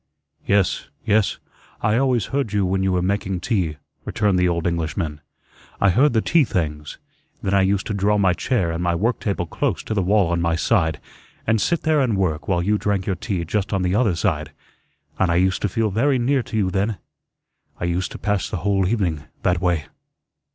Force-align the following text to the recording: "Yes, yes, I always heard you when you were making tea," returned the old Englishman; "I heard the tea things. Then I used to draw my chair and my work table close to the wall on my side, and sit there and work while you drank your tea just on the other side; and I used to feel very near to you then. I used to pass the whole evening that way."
"Yes, 0.47 0.87
yes, 1.05 1.37
I 1.79 1.95
always 1.97 2.25
heard 2.33 2.53
you 2.53 2.65
when 2.65 2.81
you 2.81 2.91
were 2.91 3.03
making 3.03 3.39
tea," 3.39 3.77
returned 4.03 4.39
the 4.39 4.47
old 4.49 4.65
Englishman; 4.65 5.21
"I 5.79 5.91
heard 5.91 6.13
the 6.13 6.23
tea 6.23 6.43
things. 6.43 6.97
Then 7.43 7.53
I 7.53 7.61
used 7.61 7.85
to 7.85 7.93
draw 7.93 8.17
my 8.17 8.33
chair 8.33 8.71
and 8.71 8.81
my 8.81 8.95
work 8.95 9.19
table 9.19 9.45
close 9.45 9.83
to 9.83 9.93
the 9.93 10.01
wall 10.01 10.31
on 10.31 10.41
my 10.41 10.55
side, 10.55 10.99
and 11.45 11.61
sit 11.61 11.83
there 11.83 12.01
and 12.01 12.17
work 12.17 12.47
while 12.47 12.63
you 12.63 12.79
drank 12.79 13.05
your 13.05 13.15
tea 13.15 13.45
just 13.45 13.73
on 13.73 13.83
the 13.83 13.93
other 13.93 14.15
side; 14.15 14.51
and 15.19 15.29
I 15.29 15.35
used 15.35 15.61
to 15.61 15.69
feel 15.69 15.91
very 15.91 16.17
near 16.17 16.41
to 16.41 16.57
you 16.57 16.71
then. 16.71 16.97
I 17.79 17.85
used 17.85 18.11
to 18.13 18.17
pass 18.17 18.49
the 18.49 18.57
whole 18.65 18.87
evening 18.87 19.25
that 19.43 19.61
way." 19.61 19.85